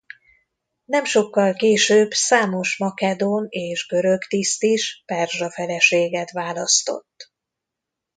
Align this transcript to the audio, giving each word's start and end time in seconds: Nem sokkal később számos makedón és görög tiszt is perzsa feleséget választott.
Nem 0.85 1.05
sokkal 1.05 1.53
később 1.53 2.11
számos 2.11 2.77
makedón 2.77 3.45
és 3.49 3.87
görög 3.87 4.23
tiszt 4.27 4.63
is 4.63 5.03
perzsa 5.05 5.51
feleséget 5.51 6.31
választott. 6.31 7.31